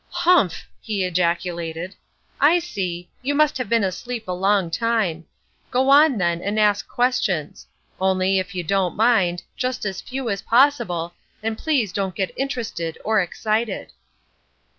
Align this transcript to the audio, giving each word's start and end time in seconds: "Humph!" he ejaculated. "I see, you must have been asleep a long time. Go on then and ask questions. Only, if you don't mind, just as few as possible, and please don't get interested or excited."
"Humph!" 0.09 0.67
he 0.81 1.03
ejaculated. 1.05 1.93
"I 2.39 2.57
see, 2.57 3.07
you 3.21 3.35
must 3.35 3.59
have 3.59 3.69
been 3.69 3.83
asleep 3.83 4.27
a 4.27 4.31
long 4.31 4.71
time. 4.71 5.25
Go 5.69 5.91
on 5.91 6.17
then 6.17 6.41
and 6.41 6.59
ask 6.59 6.87
questions. 6.89 7.67
Only, 7.99 8.39
if 8.39 8.55
you 8.55 8.63
don't 8.63 8.95
mind, 8.95 9.43
just 9.55 9.85
as 9.85 10.01
few 10.01 10.27
as 10.31 10.41
possible, 10.41 11.13
and 11.43 11.55
please 11.55 11.93
don't 11.93 12.15
get 12.15 12.33
interested 12.35 12.97
or 13.05 13.21
excited." 13.21 13.91